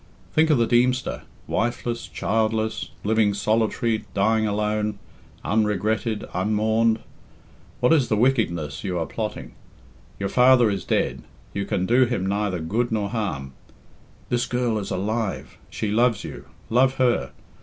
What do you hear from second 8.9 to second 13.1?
are plotting? Your father is dead, you can do him neither good nor